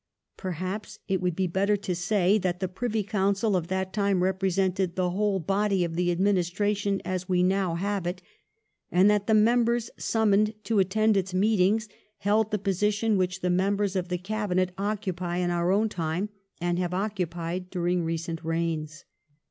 [0.35, 4.95] Perhaps it would be better to say that the Privy Council of that time represented
[4.95, 8.19] the whole body of the administration as we now have it,
[8.91, 11.87] and that the members summoned to attend its meetings
[12.17, 16.29] held the position which the members of the Cabinet occupy in our own time
[16.59, 19.05] and have occupied during recent reigns.